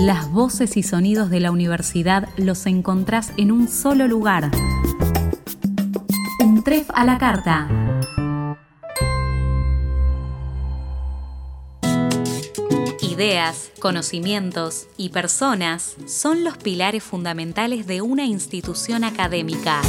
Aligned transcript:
Las 0.00 0.30
voces 0.32 0.78
y 0.78 0.82
sonidos 0.82 1.28
de 1.28 1.40
la 1.40 1.50
universidad 1.50 2.26
los 2.38 2.64
encontrás 2.64 3.34
en 3.36 3.52
un 3.52 3.68
solo 3.68 4.08
lugar. 4.08 4.50
Un 6.42 6.64
tref 6.64 6.88
a 6.94 7.04
la 7.04 7.18
carta. 7.18 7.68
Ideas, 13.02 13.70
conocimientos 13.78 14.86
y 14.96 15.10
personas 15.10 15.96
son 16.06 16.44
los 16.44 16.56
pilares 16.56 17.02
fundamentales 17.02 17.86
de 17.86 18.00
una 18.00 18.24
institución 18.24 19.04
académica. 19.04 19.82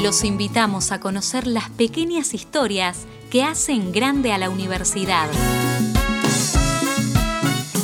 Los 0.00 0.22
invitamos 0.22 0.92
a 0.92 1.00
conocer 1.00 1.48
las 1.48 1.70
pequeñas 1.70 2.34
historias 2.34 3.08
que 3.30 3.42
hacen 3.42 3.90
grande 3.90 4.32
a 4.32 4.38
la 4.38 4.48
universidad. 4.48 5.28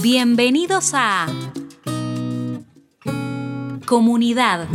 Bienvenidos 0.04 0.90
a 0.92 1.24
Comunidad, 3.86 4.68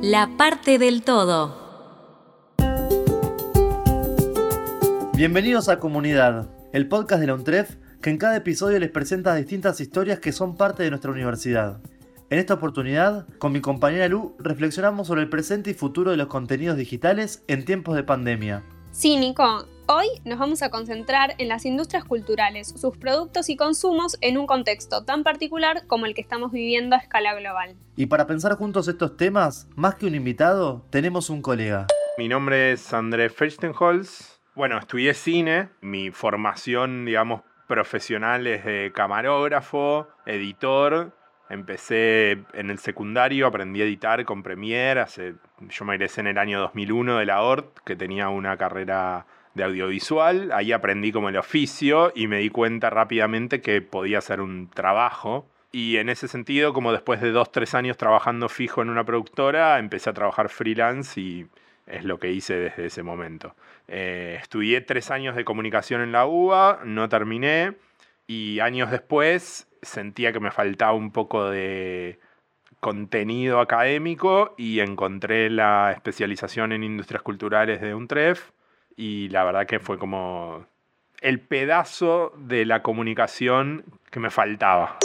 la 0.00 0.30
parte 0.36 0.78
del 0.78 1.02
todo. 1.02 1.52
Bienvenidos 5.12 5.68
a 5.68 5.80
Comunidad, 5.80 6.48
el 6.72 6.86
podcast 6.86 7.20
de 7.20 7.26
la 7.26 7.34
UNTREF 7.34 7.74
que 8.00 8.10
en 8.10 8.18
cada 8.18 8.36
episodio 8.36 8.78
les 8.78 8.92
presenta 8.92 9.34
distintas 9.34 9.80
historias 9.80 10.20
que 10.20 10.30
son 10.30 10.56
parte 10.56 10.84
de 10.84 10.90
nuestra 10.90 11.10
universidad. 11.10 11.80
En 12.30 12.38
esta 12.38 12.54
oportunidad, 12.54 13.26
con 13.38 13.50
mi 13.50 13.60
compañera 13.60 14.06
Lu, 14.06 14.36
reflexionamos 14.38 15.08
sobre 15.08 15.22
el 15.22 15.28
presente 15.28 15.70
y 15.70 15.74
futuro 15.74 16.12
de 16.12 16.16
los 16.16 16.28
contenidos 16.28 16.76
digitales 16.76 17.42
en 17.48 17.64
tiempos 17.64 17.96
de 17.96 18.04
pandemia. 18.04 18.62
Sí, 18.92 19.16
Nico, 19.16 19.66
Hoy 19.88 20.08
nos 20.24 20.40
vamos 20.40 20.64
a 20.64 20.70
concentrar 20.70 21.34
en 21.38 21.46
las 21.46 21.64
industrias 21.64 22.04
culturales, 22.04 22.74
sus 22.76 22.96
productos 22.96 23.48
y 23.48 23.56
consumos 23.56 24.18
en 24.20 24.36
un 24.36 24.48
contexto 24.48 25.04
tan 25.04 25.22
particular 25.22 25.86
como 25.86 26.06
el 26.06 26.14
que 26.14 26.22
estamos 26.22 26.50
viviendo 26.50 26.96
a 26.96 26.98
escala 26.98 27.36
global. 27.36 27.76
Y 27.94 28.06
para 28.06 28.26
pensar 28.26 28.56
juntos 28.56 28.88
estos 28.88 29.16
temas, 29.16 29.68
más 29.76 29.94
que 29.94 30.06
un 30.06 30.16
invitado, 30.16 30.84
tenemos 30.90 31.30
un 31.30 31.40
colega. 31.40 31.86
Mi 32.18 32.26
nombre 32.26 32.72
es 32.72 32.92
Andrés 32.92 33.32
Fechtenholz. 33.32 34.40
Bueno, 34.56 34.76
estudié 34.76 35.14
cine. 35.14 35.68
Mi 35.80 36.10
formación, 36.10 37.04
digamos, 37.04 37.42
profesional 37.68 38.48
es 38.48 38.64
de 38.64 38.90
camarógrafo, 38.92 40.08
editor. 40.26 41.12
Empecé 41.48 42.42
en 42.54 42.70
el 42.70 42.80
secundario, 42.80 43.46
aprendí 43.46 43.82
a 43.82 43.84
editar 43.84 44.24
con 44.24 44.42
Premiere. 44.42 45.00
Hace, 45.00 45.36
yo 45.60 45.84
me 45.84 45.94
egresé 45.94 46.22
en 46.22 46.26
el 46.26 46.38
año 46.38 46.58
2001 46.58 47.18
de 47.18 47.26
la 47.26 47.42
ORT, 47.42 47.78
que 47.84 47.94
tenía 47.94 48.30
una 48.30 48.56
carrera 48.56 49.26
de 49.56 49.64
audiovisual, 49.64 50.52
ahí 50.52 50.72
aprendí 50.72 51.10
como 51.10 51.30
el 51.30 51.36
oficio 51.36 52.12
y 52.14 52.28
me 52.28 52.38
di 52.38 52.50
cuenta 52.50 52.90
rápidamente 52.90 53.60
que 53.60 53.80
podía 53.80 54.18
hacer 54.18 54.40
un 54.40 54.68
trabajo. 54.68 55.48
Y 55.72 55.96
en 55.96 56.08
ese 56.08 56.28
sentido, 56.28 56.72
como 56.72 56.92
después 56.92 57.20
de 57.20 57.32
dos, 57.32 57.50
tres 57.50 57.74
años 57.74 57.96
trabajando 57.96 58.48
fijo 58.48 58.82
en 58.82 58.90
una 58.90 59.04
productora, 59.04 59.78
empecé 59.78 60.10
a 60.10 60.12
trabajar 60.14 60.50
freelance 60.50 61.20
y 61.20 61.46
es 61.86 62.04
lo 62.04 62.18
que 62.18 62.30
hice 62.32 62.54
desde 62.54 62.86
ese 62.86 63.02
momento. 63.02 63.56
Eh, 63.88 64.38
estudié 64.40 64.80
tres 64.82 65.10
años 65.10 65.34
de 65.36 65.44
comunicación 65.44 66.02
en 66.02 66.12
la 66.12 66.26
UBA, 66.26 66.80
no 66.84 67.08
terminé 67.08 67.74
y 68.26 68.60
años 68.60 68.90
después 68.90 69.68
sentía 69.82 70.32
que 70.32 70.40
me 70.40 70.50
faltaba 70.50 70.92
un 70.92 71.12
poco 71.12 71.48
de 71.48 72.18
contenido 72.80 73.60
académico 73.60 74.54
y 74.58 74.80
encontré 74.80 75.48
la 75.48 75.92
especialización 75.92 76.72
en 76.72 76.84
industrias 76.84 77.22
culturales 77.22 77.80
de 77.80 77.94
UNTREF 77.94 78.50
y 78.96 79.28
la 79.28 79.44
verdad 79.44 79.66
que 79.66 79.78
fue 79.78 79.98
como 79.98 80.66
el 81.20 81.40
pedazo 81.40 82.32
de 82.36 82.64
la 82.64 82.82
comunicación 82.82 83.84
que 84.10 84.20
me 84.20 84.30
faltaba. 84.30 84.98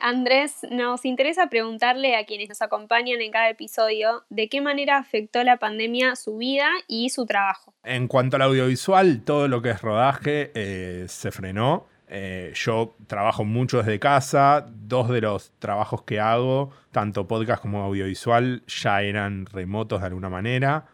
Andrés, 0.00 0.66
nos 0.68 1.04
interesa 1.04 1.48
preguntarle 1.48 2.16
a 2.16 2.26
quienes 2.26 2.48
nos 2.48 2.60
acompañan 2.60 3.20
en 3.20 3.30
cada 3.30 3.48
episodio 3.48 4.24
de 4.30 4.48
qué 4.48 4.60
manera 4.60 4.98
afectó 4.98 5.44
la 5.44 5.58
pandemia 5.58 6.16
su 6.16 6.38
vida 6.38 6.68
y 6.88 7.10
su 7.10 7.24
trabajo. 7.24 7.72
En 7.84 8.08
cuanto 8.08 8.34
al 8.34 8.42
audiovisual, 8.42 9.22
todo 9.24 9.46
lo 9.46 9.62
que 9.62 9.70
es 9.70 9.80
rodaje 9.80 10.50
eh, 10.54 11.04
se 11.06 11.30
frenó. 11.30 11.86
Eh, 12.08 12.52
yo 12.54 12.96
trabajo 13.06 13.44
mucho 13.44 13.78
desde 13.78 14.00
casa, 14.00 14.66
dos 14.68 15.08
de 15.08 15.20
los 15.20 15.52
trabajos 15.60 16.02
que 16.02 16.18
hago, 16.18 16.70
tanto 16.90 17.28
podcast 17.28 17.62
como 17.62 17.84
audiovisual, 17.84 18.64
ya 18.66 19.02
eran 19.02 19.46
remotos 19.46 20.00
de 20.00 20.08
alguna 20.08 20.28
manera 20.28 20.84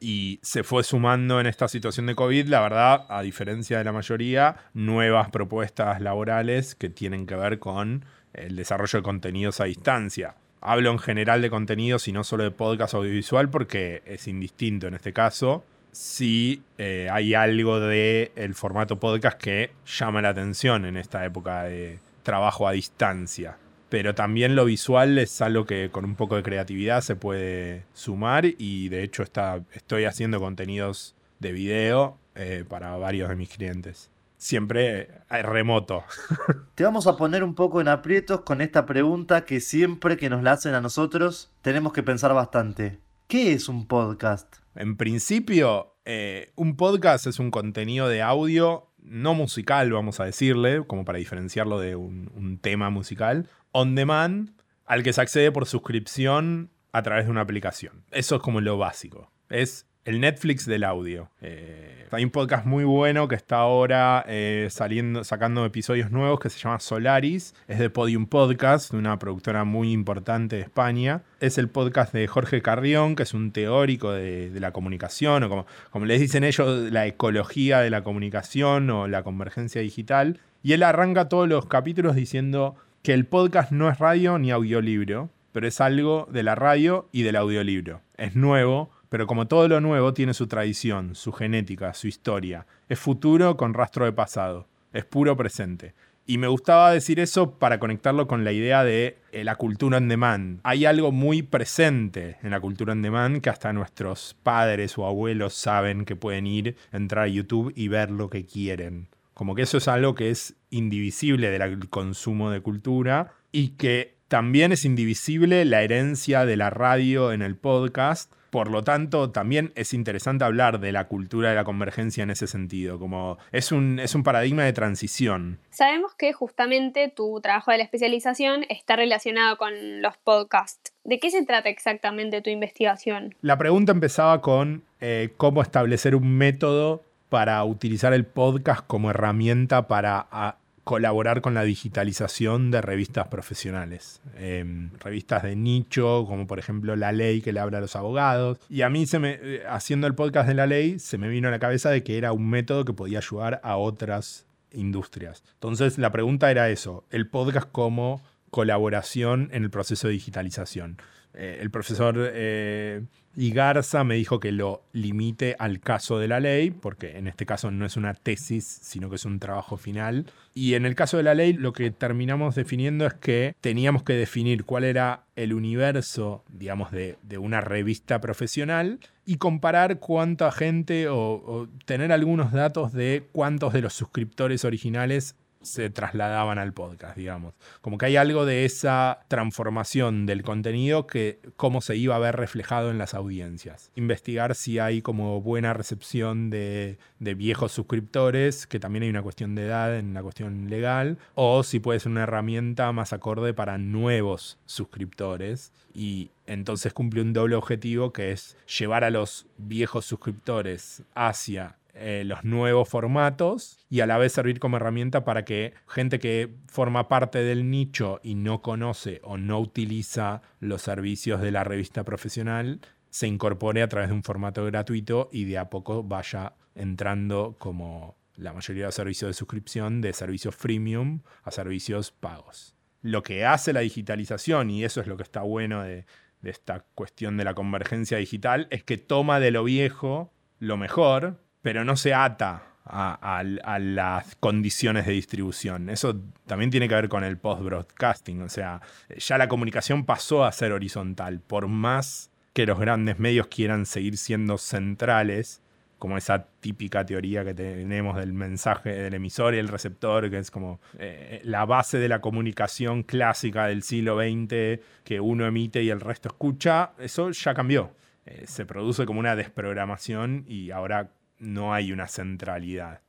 y 0.00 0.38
se 0.42 0.62
fue 0.62 0.84
sumando 0.84 1.40
en 1.40 1.46
esta 1.46 1.68
situación 1.68 2.06
de 2.06 2.14
COVID, 2.14 2.46
la 2.48 2.60
verdad, 2.60 3.06
a 3.08 3.22
diferencia 3.22 3.78
de 3.78 3.84
la 3.84 3.92
mayoría, 3.92 4.56
nuevas 4.74 5.30
propuestas 5.30 6.00
laborales 6.00 6.74
que 6.74 6.88
tienen 6.88 7.26
que 7.26 7.34
ver 7.34 7.58
con 7.58 8.04
el 8.32 8.56
desarrollo 8.56 8.98
de 8.98 9.02
contenidos 9.02 9.60
a 9.60 9.64
distancia. 9.64 10.36
Hablo 10.60 10.90
en 10.90 10.98
general 10.98 11.42
de 11.42 11.50
contenidos 11.50 12.08
y 12.08 12.12
no 12.12 12.24
solo 12.24 12.44
de 12.44 12.50
podcast 12.50 12.94
audiovisual 12.94 13.48
porque 13.48 14.02
es 14.06 14.28
indistinto 14.28 14.86
en 14.86 14.94
este 14.94 15.12
caso. 15.12 15.64
Sí 15.92 16.62
eh, 16.76 17.08
hay 17.10 17.34
algo 17.34 17.80
del 17.80 18.30
el 18.36 18.54
formato 18.54 18.98
podcast 19.00 19.40
que 19.40 19.70
llama 19.86 20.22
la 20.22 20.30
atención 20.30 20.84
en 20.84 20.96
esta 20.96 21.24
época 21.24 21.64
de 21.64 21.98
trabajo 22.22 22.68
a 22.68 22.72
distancia 22.72 23.56
pero 23.88 24.14
también 24.14 24.54
lo 24.54 24.64
visual 24.64 25.18
es 25.18 25.40
algo 25.40 25.64
que 25.64 25.90
con 25.90 26.04
un 26.04 26.14
poco 26.14 26.36
de 26.36 26.42
creatividad 26.42 27.00
se 27.00 27.16
puede 27.16 27.84
sumar 27.94 28.44
y 28.46 28.88
de 28.88 29.02
hecho 29.02 29.22
está, 29.22 29.62
estoy 29.72 30.04
haciendo 30.04 30.40
contenidos 30.40 31.14
de 31.38 31.52
video 31.52 32.18
eh, 32.34 32.64
para 32.68 32.96
varios 32.96 33.28
de 33.28 33.36
mis 33.36 33.48
clientes. 33.48 34.10
Siempre 34.36 35.08
eh, 35.30 35.42
remoto. 35.42 36.04
Te 36.74 36.84
vamos 36.84 37.06
a 37.06 37.16
poner 37.16 37.42
un 37.42 37.54
poco 37.54 37.80
en 37.80 37.88
aprietos 37.88 38.42
con 38.42 38.60
esta 38.60 38.86
pregunta 38.86 39.44
que 39.44 39.60
siempre 39.60 40.16
que 40.16 40.30
nos 40.30 40.42
la 40.42 40.52
hacen 40.52 40.74
a 40.74 40.80
nosotros 40.80 41.50
tenemos 41.62 41.92
que 41.92 42.02
pensar 42.02 42.34
bastante. 42.34 43.00
¿Qué 43.26 43.52
es 43.52 43.68
un 43.68 43.86
podcast? 43.86 44.56
En 44.74 44.96
principio, 44.96 45.96
eh, 46.04 46.52
un 46.56 46.76
podcast 46.76 47.26
es 47.26 47.38
un 47.38 47.50
contenido 47.50 48.08
de 48.08 48.22
audio 48.22 48.84
no 48.98 49.32
musical, 49.32 49.90
vamos 49.90 50.20
a 50.20 50.26
decirle, 50.26 50.84
como 50.86 51.06
para 51.06 51.18
diferenciarlo 51.18 51.80
de 51.80 51.96
un 51.96 52.58
tema 52.60 52.90
musical, 52.90 53.48
on 53.72 53.94
demand 53.94 54.50
al 54.86 55.02
que 55.02 55.12
se 55.12 55.20
accede 55.20 55.52
por 55.52 55.66
suscripción 55.66 56.70
a 56.92 57.02
través 57.02 57.26
de 57.26 57.30
una 57.30 57.42
aplicación. 57.42 58.04
Eso 58.10 58.36
es 58.36 58.42
como 58.42 58.60
lo 58.60 58.78
básico. 58.78 59.30
Es 59.50 59.86
el 60.08 60.20
Netflix 60.20 60.64
del 60.64 60.84
audio. 60.84 61.30
Eh, 61.42 62.06
hay 62.10 62.24
un 62.24 62.30
podcast 62.30 62.64
muy 62.64 62.84
bueno 62.84 63.28
que 63.28 63.34
está 63.34 63.56
ahora 63.56 64.24
eh, 64.26 64.68
saliendo, 64.70 65.22
sacando 65.22 65.66
episodios 65.66 66.10
nuevos 66.10 66.40
que 66.40 66.48
se 66.48 66.58
llama 66.58 66.80
Solaris. 66.80 67.54
Es 67.66 67.78
de 67.78 67.90
Podium 67.90 68.24
Podcast, 68.24 68.92
de 68.92 68.96
una 68.96 69.18
productora 69.18 69.64
muy 69.64 69.92
importante 69.92 70.56
de 70.56 70.62
España. 70.62 71.24
Es 71.40 71.58
el 71.58 71.68
podcast 71.68 72.14
de 72.14 72.26
Jorge 72.26 72.62
Carrión, 72.62 73.16
que 73.16 73.24
es 73.24 73.34
un 73.34 73.52
teórico 73.52 74.12
de, 74.12 74.50
la 74.58 74.72
comunicación, 74.72 75.42
o 75.42 75.48
como, 75.50 75.66
como 75.90 76.06
les 76.06 76.20
dicen 76.20 76.42
ellos, 76.42 76.90
la 76.90 77.06
ecología 77.06 77.80
de 77.80 77.90
la 77.90 78.02
comunicación 78.02 78.88
o 78.88 79.08
la 79.08 79.22
convergencia 79.22 79.82
digital. 79.82 80.40
Y 80.62 80.72
él 80.72 80.84
arranca 80.84 81.28
todos 81.28 81.46
los 81.46 81.66
capítulos 81.66 82.16
diciendo 82.16 82.76
que 83.08 83.14
el 83.14 83.24
podcast 83.24 83.72
no 83.72 83.88
es 83.88 83.96
radio 83.98 84.38
ni 84.38 84.50
audiolibro, 84.50 85.30
pero 85.52 85.66
es 85.66 85.80
algo 85.80 86.28
de 86.30 86.42
la 86.42 86.54
radio 86.54 87.08
y 87.10 87.22
del 87.22 87.36
audiolibro. 87.36 88.02
Es 88.18 88.36
nuevo, 88.36 88.90
pero 89.08 89.26
como 89.26 89.48
todo 89.48 89.66
lo 89.66 89.80
nuevo 89.80 90.12
tiene 90.12 90.34
su 90.34 90.46
tradición, 90.46 91.14
su 91.14 91.32
genética, 91.32 91.94
su 91.94 92.06
historia. 92.06 92.66
Es 92.86 92.98
futuro 92.98 93.56
con 93.56 93.72
rastro 93.72 94.04
de 94.04 94.12
pasado. 94.12 94.68
Es 94.92 95.06
puro 95.06 95.38
presente. 95.38 95.94
Y 96.26 96.36
me 96.36 96.48
gustaba 96.48 96.92
decir 96.92 97.18
eso 97.18 97.58
para 97.58 97.80
conectarlo 97.80 98.26
con 98.26 98.44
la 98.44 98.52
idea 98.52 98.84
de 98.84 99.16
eh, 99.32 99.42
la 99.42 99.56
cultura 99.56 99.96
on 99.96 100.08
demand. 100.08 100.60
Hay 100.62 100.84
algo 100.84 101.10
muy 101.10 101.40
presente 101.40 102.36
en 102.42 102.50
la 102.50 102.60
cultura 102.60 102.92
on 102.92 103.00
demand 103.00 103.40
que 103.40 103.48
hasta 103.48 103.72
nuestros 103.72 104.36
padres 104.42 104.98
o 104.98 105.06
abuelos 105.06 105.54
saben 105.54 106.04
que 106.04 106.14
pueden 106.14 106.46
ir, 106.46 106.76
entrar 106.92 107.24
a 107.24 107.28
YouTube 107.28 107.72
y 107.74 107.88
ver 107.88 108.10
lo 108.10 108.28
que 108.28 108.44
quieren. 108.44 109.08
Como 109.38 109.54
que 109.54 109.62
eso 109.62 109.78
es 109.78 109.86
algo 109.86 110.16
que 110.16 110.30
es 110.30 110.56
indivisible 110.68 111.48
del 111.48 111.88
consumo 111.88 112.50
de 112.50 112.60
cultura 112.60 113.34
y 113.52 113.76
que 113.76 114.16
también 114.26 114.72
es 114.72 114.84
indivisible 114.84 115.64
la 115.64 115.82
herencia 115.82 116.44
de 116.44 116.56
la 116.56 116.70
radio 116.70 117.30
en 117.30 117.42
el 117.42 117.56
podcast. 117.56 118.32
Por 118.50 118.68
lo 118.68 118.82
tanto, 118.82 119.30
también 119.30 119.72
es 119.76 119.94
interesante 119.94 120.44
hablar 120.44 120.80
de 120.80 120.90
la 120.90 121.06
cultura 121.06 121.50
de 121.50 121.54
la 121.54 121.62
convergencia 121.62 122.24
en 122.24 122.30
ese 122.30 122.48
sentido, 122.48 122.98
como 122.98 123.38
es 123.52 123.70
un, 123.70 124.00
es 124.00 124.16
un 124.16 124.24
paradigma 124.24 124.64
de 124.64 124.72
transición. 124.72 125.60
Sabemos 125.70 126.16
que 126.16 126.32
justamente 126.32 127.08
tu 127.08 127.40
trabajo 127.40 127.70
de 127.70 127.78
la 127.78 127.84
especialización 127.84 128.64
está 128.68 128.96
relacionado 128.96 129.56
con 129.56 130.02
los 130.02 130.16
podcasts. 130.16 130.92
¿De 131.04 131.20
qué 131.20 131.30
se 131.30 131.46
trata 131.46 131.68
exactamente 131.68 132.42
tu 132.42 132.50
investigación? 132.50 133.36
La 133.40 133.56
pregunta 133.56 133.92
empezaba 133.92 134.40
con 134.40 134.82
eh, 135.00 135.32
cómo 135.36 135.62
establecer 135.62 136.16
un 136.16 136.36
método 136.36 137.04
para 137.28 137.62
utilizar 137.64 138.12
el 138.12 138.24
podcast 138.24 138.86
como 138.86 139.10
herramienta 139.10 139.88
para 139.88 140.56
colaborar 140.88 141.42
con 141.42 141.52
la 141.52 141.64
digitalización 141.64 142.70
de 142.70 142.80
revistas 142.80 143.28
profesionales. 143.28 144.22
Em, 144.38 144.90
revistas 145.00 145.42
de 145.42 145.54
nicho, 145.54 146.24
como 146.26 146.46
por 146.46 146.58
ejemplo 146.58 146.96
La 146.96 147.12
Ley, 147.12 147.42
que 147.42 147.52
le 147.52 147.60
habla 147.60 147.76
a 147.76 147.80
los 147.82 147.94
abogados. 147.94 148.58
Y 148.70 148.80
a 148.80 148.88
mí, 148.88 149.06
se 149.06 149.18
me, 149.18 149.38
eh, 149.42 149.62
haciendo 149.68 150.06
el 150.06 150.14
podcast 150.14 150.48
de 150.48 150.54
La 150.54 150.66
Ley, 150.66 150.98
se 150.98 151.18
me 151.18 151.28
vino 151.28 151.48
a 151.48 151.50
la 151.50 151.58
cabeza 151.58 151.90
de 151.90 152.02
que 152.02 152.16
era 152.16 152.32
un 152.32 152.48
método 152.48 152.86
que 152.86 152.94
podía 152.94 153.18
ayudar 153.18 153.60
a 153.62 153.76
otras 153.76 154.46
industrias. 154.72 155.42
Entonces 155.54 155.98
la 155.98 156.10
pregunta 156.10 156.50
era 156.50 156.70
eso, 156.70 157.04
el 157.10 157.28
podcast 157.28 157.68
como 157.70 158.22
colaboración 158.50 159.50
en 159.52 159.64
el 159.64 159.70
proceso 159.70 160.08
de 160.08 160.14
digitalización. 160.14 160.96
Eh, 161.40 161.58
el 161.60 161.70
profesor 161.70 162.16
eh, 162.18 163.02
Igarza 163.36 164.02
me 164.02 164.16
dijo 164.16 164.40
que 164.40 164.50
lo 164.50 164.82
limite 164.92 165.54
al 165.60 165.78
caso 165.78 166.18
de 166.18 166.26
la 166.26 166.40
ley, 166.40 166.72
porque 166.72 167.16
en 167.16 167.28
este 167.28 167.46
caso 167.46 167.70
no 167.70 167.86
es 167.86 167.96
una 167.96 168.12
tesis, 168.12 168.64
sino 168.82 169.08
que 169.08 169.14
es 169.14 169.24
un 169.24 169.38
trabajo 169.38 169.76
final. 169.76 170.26
Y 170.52 170.74
en 170.74 170.84
el 170.84 170.96
caso 170.96 171.16
de 171.16 171.22
la 171.22 171.36
ley 171.36 171.52
lo 171.52 171.72
que 171.72 171.92
terminamos 171.92 172.56
definiendo 172.56 173.06
es 173.06 173.14
que 173.14 173.54
teníamos 173.60 174.02
que 174.02 174.14
definir 174.14 174.64
cuál 174.64 174.82
era 174.82 175.26
el 175.36 175.52
universo, 175.52 176.42
digamos, 176.48 176.90
de, 176.90 177.16
una 177.38 177.60
revista 177.60 178.20
profesional 178.20 178.98
y 179.24 179.36
comparar 179.36 180.00
cuánta 180.00 180.50
gente 180.50 181.06
o 181.08 181.68
tener 181.84 182.10
algunos 182.10 182.50
datos 182.50 182.92
de 182.92 183.28
cuántos 183.30 183.72
de 183.72 183.82
los 183.82 183.92
suscriptores 183.92 184.64
originales 184.64 185.36
se 185.68 185.90
trasladaban 185.90 186.58
al 186.58 186.72
podcast, 186.72 187.16
digamos. 187.16 187.54
Como 187.80 187.98
que 187.98 188.06
hay 188.06 188.16
algo 188.16 188.46
de 188.46 188.64
esa 188.64 189.20
transformación 189.28 190.26
del 190.26 190.42
contenido 190.42 191.06
que 191.06 191.40
cómo 191.56 191.80
se 191.80 191.96
iba 191.96 192.16
a 192.16 192.18
ver 192.18 192.36
reflejado 192.36 192.90
en 192.90 192.98
las 192.98 193.14
audiencias. 193.14 193.90
Investigar 193.94 194.54
si 194.54 194.78
hay 194.78 195.02
como 195.02 195.40
buena 195.40 195.74
recepción 195.74 196.50
de, 196.50 196.98
de 197.18 197.34
viejos 197.34 197.72
suscriptores, 197.72 198.66
que 198.66 198.80
también 198.80 199.04
hay 199.04 199.10
una 199.10 199.22
cuestión 199.22 199.54
de 199.54 199.66
edad 199.66 199.96
en 199.96 200.14
la 200.14 200.22
cuestión 200.22 200.68
legal, 200.68 201.18
o 201.34 201.62
si 201.62 201.80
puede 201.80 202.00
ser 202.00 202.12
una 202.12 202.24
herramienta 202.24 202.90
más 202.92 203.12
acorde 203.12 203.54
para 203.54 203.78
nuevos 203.78 204.58
suscriptores. 204.66 205.72
Y 205.94 206.30
entonces 206.46 206.92
cumple 206.92 207.22
un 207.22 207.32
doble 207.32 207.56
objetivo 207.56 208.12
que 208.12 208.32
es 208.32 208.56
llevar 208.78 209.04
a 209.04 209.10
los 209.10 209.46
viejos 209.56 210.04
suscriptores 210.04 211.02
hacia 211.14 211.76
eh, 211.98 212.24
los 212.24 212.44
nuevos 212.44 212.88
formatos 212.88 213.78
y 213.90 214.00
a 214.00 214.06
la 214.06 214.18
vez 214.18 214.32
servir 214.32 214.60
como 214.60 214.76
herramienta 214.76 215.24
para 215.24 215.44
que 215.44 215.74
gente 215.86 216.18
que 216.18 216.54
forma 216.66 217.08
parte 217.08 217.42
del 217.42 217.70
nicho 217.70 218.20
y 218.22 218.34
no 218.34 218.62
conoce 218.62 219.20
o 219.24 219.36
no 219.36 219.58
utiliza 219.58 220.42
los 220.60 220.82
servicios 220.82 221.40
de 221.40 221.50
la 221.50 221.64
revista 221.64 222.04
profesional 222.04 222.80
se 223.10 223.26
incorpore 223.26 223.82
a 223.82 223.88
través 223.88 224.10
de 224.10 224.14
un 224.14 224.22
formato 224.22 224.64
gratuito 224.64 225.28
y 225.32 225.44
de 225.44 225.58
a 225.58 225.70
poco 225.70 226.02
vaya 226.02 226.54
entrando 226.74 227.56
como 227.58 228.16
la 228.36 228.52
mayoría 228.52 228.84
de 228.84 228.88
los 228.88 228.94
servicios 228.94 229.28
de 229.28 229.34
suscripción 229.34 230.00
de 230.00 230.12
servicios 230.12 230.54
freemium 230.54 231.22
a 231.42 231.50
servicios 231.50 232.12
pagos. 232.12 232.74
Lo 233.02 233.22
que 233.22 233.44
hace 233.44 233.72
la 233.72 233.80
digitalización, 233.80 234.70
y 234.70 234.84
eso 234.84 235.00
es 235.00 235.06
lo 235.06 235.16
que 235.16 235.22
está 235.22 235.42
bueno 235.42 235.82
de, 235.82 236.04
de 236.40 236.50
esta 236.50 236.84
cuestión 236.94 237.36
de 237.36 237.44
la 237.44 237.54
convergencia 237.54 238.18
digital, 238.18 238.68
es 238.70 238.84
que 238.84 238.98
toma 238.98 239.40
de 239.40 239.50
lo 239.50 239.64
viejo 239.64 240.32
lo 240.58 240.76
mejor 240.76 241.40
pero 241.68 241.84
no 241.84 241.98
se 241.98 242.14
ata 242.14 242.62
a, 242.86 243.42
las 243.78 244.36
condiciones 244.36 245.04
de 245.04 245.12
distribución. 245.12 245.90
Eso 245.90 246.18
también 246.46 246.70
tiene 246.70 246.88
que 246.88 246.94
ver 246.94 247.10
con 247.10 247.24
el 247.24 247.36
post-broadcasting. 247.36 248.40
O 248.40 248.48
sea, 248.48 248.80
ya 249.14 249.36
la 249.36 249.48
comunicación 249.48 250.06
pasó 250.06 250.46
a 250.46 250.52
ser 250.52 250.72
horizontal. 250.72 251.40
Por 251.40 251.68
más 251.68 252.30
que 252.54 252.64
los 252.64 252.78
grandes 252.78 253.18
medios 253.18 253.48
quieran 253.48 253.84
seguir 253.84 254.16
siendo 254.16 254.56
centrales, 254.56 255.60
como 255.98 256.16
esa 256.16 256.46
típica 256.60 257.04
teoría 257.04 257.44
que 257.44 257.52
tenemos 257.52 258.16
del 258.16 258.32
mensaje 258.32 258.88
del 258.88 259.12
emisor 259.12 259.54
y 259.54 259.58
el 259.58 259.68
receptor, 259.68 260.30
que 260.30 260.38
es 260.38 260.50
como 260.50 260.80
eh, 260.98 261.42
la 261.44 261.66
base 261.66 261.98
de 261.98 262.08
la 262.08 262.22
comunicación 262.22 263.02
clásica 263.02 263.66
del 263.66 263.82
siglo 263.82 264.16
XX, 264.16 264.80
que 265.04 265.20
uno 265.20 265.44
emite 265.44 265.82
y 265.82 265.90
el 265.90 266.00
resto 266.00 266.28
escucha, 266.28 266.92
eso 266.98 267.30
ya 267.30 267.52
cambió. 267.52 267.92
Eh, 268.24 268.44
se 268.46 268.64
produce 268.64 269.04
como 269.04 269.20
una 269.20 269.36
desprogramación 269.36 270.46
y 270.46 270.70
ahora 270.70 271.10
no 271.38 271.74
hay 271.74 271.92
una 271.92 272.08
centralidad. 272.08 273.02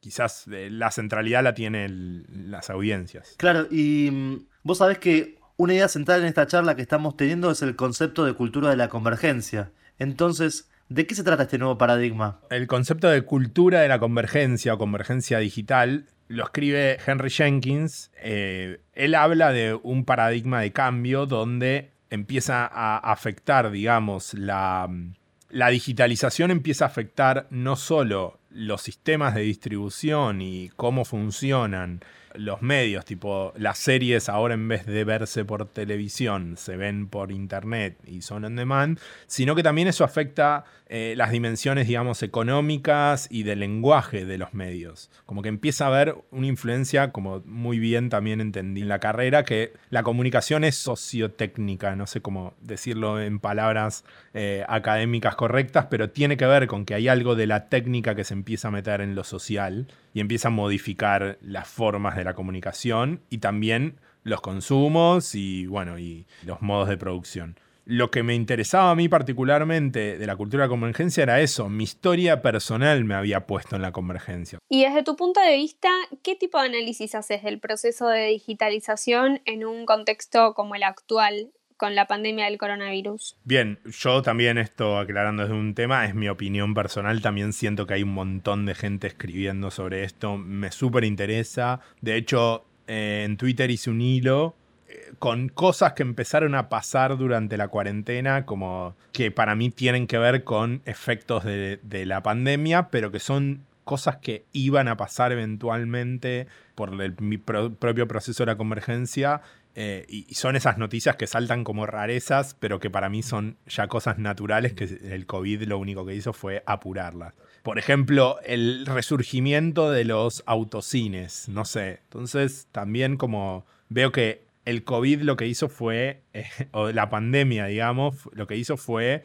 Quizás 0.00 0.46
eh, 0.48 0.70
la 0.70 0.90
centralidad 0.90 1.42
la 1.42 1.54
tienen 1.54 2.24
las 2.50 2.70
audiencias. 2.70 3.34
Claro, 3.36 3.66
y 3.70 4.10
mm, 4.10 4.46
vos 4.62 4.78
sabés 4.78 4.98
que 4.98 5.38
una 5.56 5.74
idea 5.74 5.88
central 5.88 6.20
en 6.22 6.26
esta 6.26 6.46
charla 6.46 6.74
que 6.74 6.82
estamos 6.82 7.16
teniendo 7.16 7.50
es 7.50 7.60
el 7.62 7.76
concepto 7.76 8.24
de 8.24 8.32
cultura 8.32 8.70
de 8.70 8.76
la 8.76 8.88
convergencia. 8.88 9.72
Entonces, 9.98 10.70
¿de 10.88 11.06
qué 11.06 11.14
se 11.14 11.22
trata 11.22 11.42
este 11.42 11.58
nuevo 11.58 11.76
paradigma? 11.76 12.40
El 12.48 12.66
concepto 12.66 13.08
de 13.08 13.22
cultura 13.22 13.80
de 13.80 13.88
la 13.88 13.98
convergencia 13.98 14.72
o 14.72 14.78
convergencia 14.78 15.38
digital 15.38 16.06
lo 16.28 16.44
escribe 16.44 16.96
Henry 17.04 17.28
Jenkins. 17.28 18.10
Eh, 18.22 18.80
él 18.94 19.14
habla 19.14 19.52
de 19.52 19.74
un 19.74 20.04
paradigma 20.04 20.60
de 20.60 20.72
cambio 20.72 21.26
donde 21.26 21.90
empieza 22.08 22.66
a 22.66 22.98
afectar, 22.98 23.70
digamos, 23.70 24.34
la, 24.34 24.86
mm, 24.88 25.14
la 25.50 25.68
digitalización 25.68 26.50
empieza 26.50 26.84
a 26.84 26.88
afectar 26.88 27.46
no 27.50 27.76
solo 27.76 28.38
los 28.50 28.82
sistemas 28.82 29.34
de 29.34 29.42
distribución 29.42 30.40
y 30.40 30.70
cómo 30.76 31.04
funcionan 31.04 32.00
los 32.34 32.62
medios, 32.62 33.04
tipo 33.04 33.52
las 33.56 33.78
series 33.78 34.28
ahora 34.28 34.54
en 34.54 34.68
vez 34.68 34.86
de 34.86 35.04
verse 35.04 35.44
por 35.44 35.66
televisión, 35.66 36.56
se 36.56 36.76
ven 36.76 37.08
por 37.08 37.32
internet 37.32 37.98
y 38.06 38.22
son 38.22 38.44
on 38.44 38.56
demand, 38.56 38.98
sino 39.26 39.54
que 39.54 39.62
también 39.62 39.88
eso 39.88 40.04
afecta 40.04 40.64
eh, 40.92 41.14
las 41.16 41.30
dimensiones, 41.30 41.86
digamos, 41.86 42.22
económicas 42.24 43.28
y 43.30 43.44
del 43.44 43.60
lenguaje 43.60 44.24
de 44.24 44.38
los 44.38 44.54
medios. 44.54 45.08
Como 45.24 45.40
que 45.40 45.48
empieza 45.48 45.84
a 45.84 45.88
haber 45.88 46.16
una 46.32 46.48
influencia, 46.48 47.12
como 47.12 47.42
muy 47.44 47.78
bien 47.78 48.08
también 48.08 48.40
entendí 48.40 48.82
en 48.82 48.88
la 48.88 48.98
carrera, 48.98 49.44
que 49.44 49.72
la 49.90 50.02
comunicación 50.02 50.64
es 50.64 50.74
sociotécnica, 50.74 51.94
no 51.94 52.08
sé 52.08 52.20
cómo 52.20 52.54
decirlo 52.60 53.20
en 53.20 53.38
palabras 53.38 54.04
eh, 54.34 54.64
académicas 54.68 55.36
correctas, 55.36 55.86
pero 55.90 56.10
tiene 56.10 56.36
que 56.36 56.46
ver 56.46 56.66
con 56.66 56.84
que 56.84 56.94
hay 56.94 57.06
algo 57.06 57.36
de 57.36 57.46
la 57.46 57.68
técnica 57.68 58.16
que 58.16 58.24
se 58.24 58.34
empieza 58.34 58.68
a 58.68 58.72
meter 58.72 59.00
en 59.00 59.14
lo 59.14 59.22
social 59.22 59.86
y 60.14 60.20
empieza 60.20 60.48
a 60.48 60.50
modificar 60.50 61.38
las 61.40 61.68
formas 61.68 62.16
de 62.16 62.24
la 62.24 62.34
comunicación 62.34 63.20
y 63.30 63.38
también 63.38 64.00
los 64.22 64.40
consumos 64.40 65.34
y 65.34 65.66
bueno, 65.66 65.98
y 65.98 66.26
los 66.44 66.62
modos 66.62 66.88
de 66.88 66.96
producción. 66.96 67.58
Lo 67.86 68.10
que 68.10 68.22
me 68.22 68.34
interesaba 68.34 68.90
a 68.90 68.94
mí 68.94 69.08
particularmente 69.08 70.18
de 70.18 70.26
la 70.26 70.36
cultura 70.36 70.64
de 70.64 70.68
convergencia 70.68 71.22
era 71.22 71.40
eso, 71.40 71.68
mi 71.68 71.84
historia 71.84 72.42
personal 72.42 73.04
me 73.04 73.14
había 73.14 73.46
puesto 73.46 73.74
en 73.74 73.82
la 73.82 73.90
convergencia. 73.90 74.58
Y 74.68 74.84
desde 74.84 75.02
tu 75.02 75.16
punto 75.16 75.40
de 75.40 75.56
vista, 75.56 75.88
¿qué 76.22 76.36
tipo 76.36 76.60
de 76.60 76.66
análisis 76.66 77.14
haces 77.14 77.42
del 77.42 77.58
proceso 77.58 78.06
de 78.06 78.26
digitalización 78.26 79.40
en 79.44 79.64
un 79.64 79.86
contexto 79.86 80.54
como 80.54 80.74
el 80.74 80.84
actual? 80.84 81.50
Con 81.80 81.94
la 81.94 82.06
pandemia 82.06 82.44
del 82.44 82.58
coronavirus. 82.58 83.38
Bien, 83.44 83.78
yo 83.86 84.20
también 84.20 84.58
esto 84.58 84.98
aclarando 84.98 85.44
desde 85.44 85.54
un 85.54 85.74
tema, 85.74 86.04
es 86.04 86.14
mi 86.14 86.28
opinión 86.28 86.74
personal, 86.74 87.22
también 87.22 87.54
siento 87.54 87.86
que 87.86 87.94
hay 87.94 88.02
un 88.02 88.12
montón 88.12 88.66
de 88.66 88.74
gente 88.74 89.06
escribiendo 89.06 89.70
sobre 89.70 90.04
esto, 90.04 90.36
me 90.36 90.72
súper 90.72 91.04
interesa, 91.04 91.80
de 92.02 92.16
hecho 92.16 92.66
eh, 92.86 93.22
en 93.24 93.38
Twitter 93.38 93.70
hice 93.70 93.88
un 93.88 94.02
hilo 94.02 94.54
eh, 94.88 95.14
con 95.18 95.48
cosas 95.48 95.94
que 95.94 96.02
empezaron 96.02 96.54
a 96.54 96.68
pasar 96.68 97.16
durante 97.16 97.56
la 97.56 97.68
cuarentena, 97.68 98.44
como 98.44 98.94
que 99.12 99.30
para 99.30 99.54
mí 99.54 99.70
tienen 99.70 100.06
que 100.06 100.18
ver 100.18 100.44
con 100.44 100.82
efectos 100.84 101.44
de, 101.44 101.80
la 102.04 102.22
pandemia, 102.22 102.90
pero 102.90 103.10
que 103.10 103.20
son 103.20 103.64
cosas 103.84 104.18
que 104.18 104.44
iban 104.52 104.86
a 104.86 104.98
pasar 104.98 105.32
eventualmente 105.32 106.46
por 106.74 107.00
el 107.00 107.14
mi 107.20 107.38
propio 107.38 108.06
proceso 108.06 108.42
de 108.42 108.48
la 108.48 108.56
convergencia 108.58 109.40
eh, 109.82 110.04
y, 110.10 110.34
son 110.34 110.56
esas 110.56 110.76
noticias 110.76 111.16
que 111.16 111.26
saltan 111.26 111.64
como 111.64 111.86
rarezas, 111.86 112.54
pero 112.60 112.80
que 112.80 112.90
para 112.90 113.08
mí 113.08 113.22
son 113.22 113.56
ya 113.66 113.88
cosas 113.88 114.18
naturales 114.18 114.74
que 114.74 114.84
el 114.84 115.24
COVID 115.24 115.62
lo 115.62 115.78
único 115.78 116.04
que 116.04 116.14
hizo 116.14 116.34
fue 116.34 116.62
apurarlas. 116.66 117.32
Por 117.62 117.78
ejemplo, 117.78 118.38
el 118.44 118.84
resurgimiento 118.84 119.90
de 119.90 120.04
los 120.04 120.42
autocines, 120.44 121.48
no 121.48 121.64
sé. 121.64 122.00
Entonces, 122.02 122.68
también 122.72 123.16
como 123.16 123.64
veo 123.88 124.12
que 124.12 124.44
el 124.66 124.84
COVID 124.84 125.22
lo 125.22 125.36
que 125.36 125.46
hizo 125.46 125.70
fue, 125.70 126.24
eh, 126.34 126.44
o 126.72 126.90
la 126.90 127.08
pandemia, 127.08 127.64
digamos, 127.64 128.28
lo 128.34 128.46
que 128.46 128.56
hizo 128.56 128.76
fue 128.76 129.24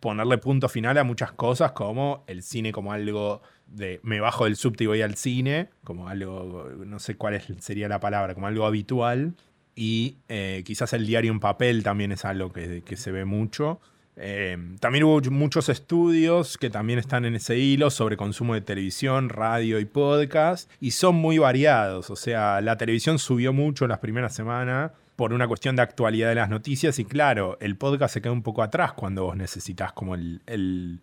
ponerle 0.00 0.38
punto 0.38 0.68
final 0.68 0.98
a 0.98 1.04
muchas 1.04 1.30
cosas 1.30 1.72
como 1.72 2.24
el 2.26 2.42
cine 2.42 2.72
como 2.72 2.92
algo 2.92 3.42
de 3.66 4.00
me 4.02 4.18
bajo 4.18 4.46
del 4.46 4.56
subte 4.56 4.82
y 4.82 4.86
voy 4.88 5.02
al 5.02 5.14
cine, 5.14 5.68
como 5.84 6.08
algo, 6.08 6.70
no 6.84 6.98
sé 6.98 7.16
cuál 7.16 7.40
sería 7.60 7.88
la 7.88 8.00
palabra, 8.00 8.34
como 8.34 8.48
algo 8.48 8.66
habitual, 8.66 9.34
y 9.74 10.16
eh, 10.28 10.62
quizás 10.64 10.92
el 10.92 11.06
diario 11.06 11.32
en 11.32 11.40
papel 11.40 11.82
también 11.82 12.12
es 12.12 12.24
algo 12.24 12.52
que, 12.52 12.82
se 12.96 13.12
ve 13.12 13.24
mucho. 13.24 13.80
Eh, 14.16 14.58
también 14.80 15.04
hubo 15.04 15.20
muchos 15.30 15.68
estudios 15.70 16.58
que 16.58 16.68
también 16.68 16.98
están 16.98 17.24
en 17.24 17.34
ese 17.34 17.58
hilo 17.58 17.90
sobre 17.90 18.16
consumo 18.16 18.54
de 18.54 18.60
televisión, 18.60 19.30
radio 19.30 19.80
y 19.80 19.86
podcast, 19.86 20.70
y 20.80 20.90
son 20.90 21.14
muy 21.16 21.38
variados. 21.38 22.10
O 22.10 22.16
sea, 22.16 22.60
la 22.60 22.76
televisión 22.76 23.18
subió 23.18 23.52
mucho 23.52 23.86
las 23.86 23.98
primeras 23.98 24.34
semanas 24.34 24.92
por 25.16 25.32
una 25.32 25.48
cuestión 25.48 25.76
de 25.76 25.82
actualidad 25.82 26.28
de 26.28 26.34
las 26.34 26.50
noticias, 26.50 26.98
y 26.98 27.04
claro, 27.04 27.56
el 27.60 27.76
podcast 27.76 28.14
se 28.14 28.22
queda 28.22 28.32
un 28.32 28.42
poco 28.42 28.62
atrás 28.62 28.92
cuando 28.92 29.24
vos 29.24 29.36
necesitas 29.36 29.92
como 29.92 30.14
el 30.14 31.00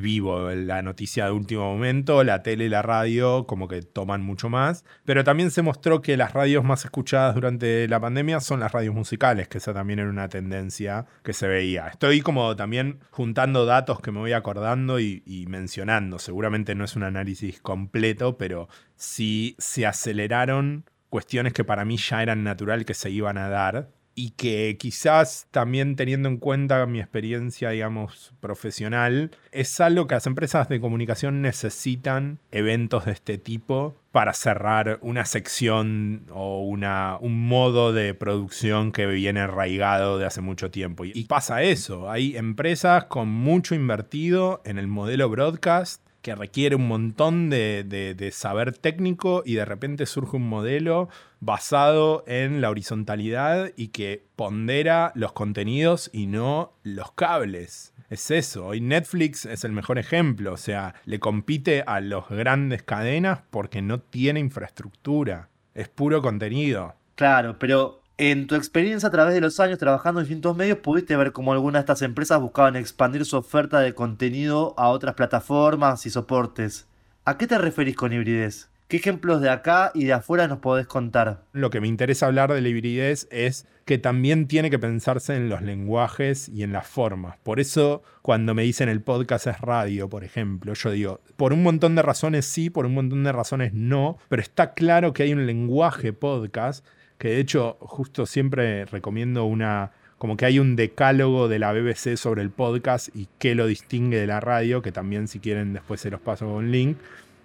vivo, 0.00 0.50
la 0.50 0.80
noticia 0.82 1.26
de 1.26 1.32
último 1.32 1.62
momento, 1.72 2.24
la 2.24 2.42
tele 2.42 2.66
y 2.66 2.68
la 2.68 2.82
radio 2.82 3.46
como 3.46 3.68
que 3.68 3.82
toman 3.82 4.22
mucho 4.22 4.48
más, 4.48 4.84
pero 5.04 5.24
también 5.24 5.50
se 5.50 5.62
mostró 5.62 6.00
que 6.00 6.16
las 6.16 6.32
radios 6.32 6.64
más 6.64 6.84
escuchadas 6.84 7.34
durante 7.34 7.88
la 7.88 8.00
pandemia 8.00 8.40
son 8.40 8.60
las 8.60 8.72
radios 8.72 8.94
musicales, 8.94 9.48
que 9.48 9.58
esa 9.58 9.74
también 9.74 9.98
era 9.98 10.08
una 10.08 10.28
tendencia 10.28 11.06
que 11.22 11.32
se 11.32 11.48
veía. 11.48 11.88
Estoy 11.88 12.20
como 12.20 12.54
también 12.56 13.00
juntando 13.10 13.66
datos 13.66 14.00
que 14.00 14.12
me 14.12 14.20
voy 14.20 14.32
acordando 14.32 15.00
y, 15.00 15.22
y 15.26 15.46
mencionando, 15.46 16.18
seguramente 16.18 16.74
no 16.74 16.84
es 16.84 16.96
un 16.96 17.02
análisis 17.02 17.60
completo, 17.60 18.38
pero 18.38 18.68
sí 18.96 19.56
se 19.58 19.86
aceleraron 19.86 20.84
cuestiones 21.08 21.52
que 21.52 21.64
para 21.64 21.84
mí 21.84 21.96
ya 21.98 22.22
eran 22.22 22.44
natural 22.44 22.84
que 22.84 22.94
se 22.94 23.10
iban 23.10 23.36
a 23.36 23.48
dar 23.48 23.90
y 24.14 24.30
que 24.30 24.76
quizás 24.78 25.46
también 25.50 25.96
teniendo 25.96 26.28
en 26.28 26.36
cuenta 26.36 26.84
mi 26.86 27.00
experiencia, 27.00 27.70
digamos, 27.70 28.34
profesional, 28.40 29.30
es 29.50 29.80
algo 29.80 30.06
que 30.06 30.14
las 30.14 30.26
empresas 30.26 30.68
de 30.68 30.80
comunicación 30.80 31.42
necesitan 31.42 32.38
eventos 32.50 33.06
de 33.06 33.12
este 33.12 33.38
tipo 33.38 33.96
para 34.12 34.34
cerrar 34.34 34.98
una 35.00 35.24
sección 35.24 36.26
o 36.30 36.62
una, 36.62 37.16
un 37.20 37.46
modo 37.46 37.92
de 37.94 38.12
producción 38.12 38.92
que 38.92 39.06
viene 39.06 39.40
arraigado 39.40 40.18
de 40.18 40.26
hace 40.26 40.42
mucho 40.42 40.70
tiempo. 40.70 41.04
Y 41.04 41.24
pasa 41.24 41.62
eso, 41.62 42.10
hay 42.10 42.36
empresas 42.36 43.04
con 43.04 43.28
mucho 43.28 43.74
invertido 43.74 44.60
en 44.64 44.78
el 44.78 44.86
modelo 44.86 45.30
broadcast 45.30 46.02
que 46.22 46.34
requiere 46.36 46.76
un 46.76 46.86
montón 46.86 47.50
de, 47.50 48.30
saber 48.32 48.72
técnico 48.72 49.42
y 49.44 49.54
de 49.54 49.64
repente 49.64 50.06
surge 50.06 50.36
un 50.36 50.48
modelo 50.48 51.08
basado 51.40 52.24
en 52.26 52.60
la 52.60 52.70
horizontalidad 52.70 53.72
y 53.76 53.88
que 53.88 54.24
pondera 54.36 55.12
los 55.16 55.32
contenidos 55.32 56.08
y 56.12 56.26
no 56.26 56.72
los 56.84 57.12
cables. 57.12 57.92
Es 58.08 58.30
eso, 58.30 58.66
hoy 58.66 58.80
Netflix 58.80 59.46
es 59.46 59.64
el 59.64 59.72
mejor 59.72 59.98
ejemplo, 59.98 60.52
o 60.52 60.56
sea, 60.56 60.94
le 61.06 61.18
compite 61.18 61.82
a 61.86 62.00
las 62.00 62.28
grandes 62.28 62.82
cadenas 62.82 63.40
porque 63.50 63.82
no 63.82 64.00
tiene 64.00 64.38
infraestructura, 64.38 65.48
es 65.74 65.88
puro 65.88 66.22
contenido. 66.22 66.94
Claro, 67.14 67.58
pero 67.58 68.01
en 68.30 68.46
tu 68.46 68.54
experiencia 68.54 69.08
a 69.08 69.10
través 69.10 69.34
de 69.34 69.40
los 69.40 69.58
años 69.58 69.80
trabajando 69.80 70.20
en 70.20 70.26
distintos 70.26 70.56
medios, 70.56 70.78
¿pudiste 70.78 71.16
ver 71.16 71.32
cómo 71.32 71.52
algunas 71.52 71.80
de 71.80 71.92
estas 71.92 72.02
empresas 72.02 72.40
buscaban 72.40 72.76
expandir 72.76 73.24
su 73.24 73.36
oferta 73.36 73.80
de 73.80 73.94
contenido 73.94 74.74
a 74.76 74.90
otras 74.90 75.16
plataformas 75.16 76.06
y 76.06 76.10
soportes? 76.10 76.86
¿A 77.24 77.36
qué 77.36 77.48
te 77.48 77.58
referís 77.58 77.96
con 77.96 78.12
hibridez? 78.12 78.68
¿Qué 78.86 78.98
ejemplos 78.98 79.40
de 79.40 79.50
acá 79.50 79.90
y 79.92 80.04
de 80.04 80.12
afuera 80.12 80.46
nos 80.46 80.58
podés 80.58 80.86
contar? 80.86 81.42
Lo 81.52 81.70
que 81.70 81.80
me 81.80 81.88
interesa 81.88 82.26
hablar 82.26 82.52
de 82.52 82.60
la 82.60 82.68
hibridez 82.68 83.26
es 83.32 83.66
que 83.86 83.98
también 83.98 84.46
tiene 84.46 84.70
que 84.70 84.78
pensarse 84.78 85.34
en 85.34 85.48
los 85.48 85.60
lenguajes 85.60 86.48
y 86.48 86.62
en 86.62 86.72
las 86.72 86.86
formas. 86.86 87.38
Por 87.42 87.58
eso, 87.58 88.04
cuando 88.22 88.54
me 88.54 88.62
dicen 88.62 88.88
el 88.88 89.00
podcast 89.00 89.48
es 89.48 89.60
radio, 89.60 90.08
por 90.08 90.22
ejemplo, 90.22 90.74
yo 90.74 90.92
digo, 90.92 91.20
por 91.36 91.52
un 91.52 91.64
montón 91.64 91.96
de 91.96 92.02
razones 92.02 92.46
sí, 92.46 92.70
por 92.70 92.86
un 92.86 92.94
montón 92.94 93.24
de 93.24 93.32
razones 93.32 93.74
no, 93.74 94.18
pero 94.28 94.42
está 94.42 94.74
claro 94.74 95.12
que 95.12 95.24
hay 95.24 95.32
un 95.32 95.44
lenguaje 95.44 96.12
podcast 96.12 96.86
que 97.22 97.28
de 97.28 97.38
hecho 97.38 97.76
justo 97.78 98.26
siempre 98.26 98.84
recomiendo 98.84 99.44
una, 99.44 99.92
como 100.18 100.36
que 100.36 100.44
hay 100.44 100.58
un 100.58 100.74
decálogo 100.74 101.46
de 101.46 101.60
la 101.60 101.72
BBC 101.72 102.16
sobre 102.16 102.42
el 102.42 102.50
podcast 102.50 103.14
y 103.14 103.28
qué 103.38 103.54
lo 103.54 103.68
distingue 103.68 104.18
de 104.18 104.26
la 104.26 104.40
radio, 104.40 104.82
que 104.82 104.90
también 104.90 105.28
si 105.28 105.38
quieren 105.38 105.72
después 105.72 106.00
se 106.00 106.10
los 106.10 106.20
paso 106.20 106.46
con 106.46 106.72
link, 106.72 106.96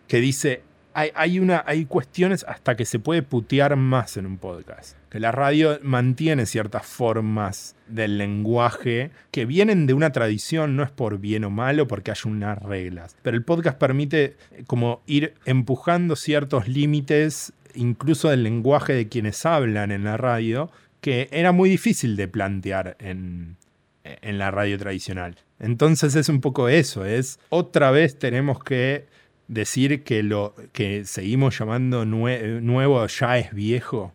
que 0.07 0.19
dice, 0.19 0.63
hay, 0.95 1.11
hay, 1.13 1.39
una, 1.39 1.63
hay 1.67 1.85
cuestiones 1.85 2.43
hasta 2.47 2.75
que 2.75 2.85
se 2.85 2.97
puede 2.97 3.21
putear 3.21 3.75
más 3.75 4.17
en 4.17 4.25
un 4.25 4.39
podcast. 4.39 4.97
Que 5.11 5.19
la 5.19 5.31
radio 5.31 5.77
mantiene 5.83 6.47
ciertas 6.47 6.87
formas 6.87 7.75
del 7.87 8.17
lenguaje 8.17 9.11
que 9.29 9.45
vienen 9.45 9.85
de 9.85 9.93
una 9.93 10.11
tradición, 10.11 10.75
no 10.75 10.81
es 10.81 10.89
por 10.89 11.19
bien 11.19 11.43
o 11.43 11.51
malo, 11.51 11.87
porque 11.87 12.09
hay 12.09 12.17
unas 12.25 12.57
reglas. 12.63 13.15
Pero 13.21 13.37
el 13.37 13.43
podcast 13.43 13.77
permite 13.77 14.37
como 14.65 15.03
ir 15.05 15.35
empujando 15.45 16.15
ciertos 16.15 16.67
límites 16.67 17.53
incluso 17.75 18.29
del 18.29 18.43
lenguaje 18.43 18.93
de 18.93 19.07
quienes 19.07 19.45
hablan 19.45 19.91
en 19.91 20.03
la 20.03 20.17
radio, 20.17 20.71
que 21.01 21.29
era 21.31 21.51
muy 21.51 21.69
difícil 21.69 22.15
de 22.15 22.27
plantear 22.27 22.97
en, 22.99 23.57
en 24.03 24.37
la 24.37 24.51
radio 24.51 24.77
tradicional. 24.77 25.35
Entonces 25.59 26.15
es 26.15 26.29
un 26.29 26.41
poco 26.41 26.69
eso, 26.69 27.05
es 27.05 27.39
otra 27.49 27.91
vez 27.91 28.19
tenemos 28.19 28.63
que 28.63 29.07
decir 29.47 30.03
que 30.03 30.23
lo 30.23 30.55
que 30.73 31.05
seguimos 31.05 31.57
llamando 31.57 32.05
nuevo 32.05 33.05
ya 33.07 33.37
es 33.37 33.53
viejo. 33.53 34.13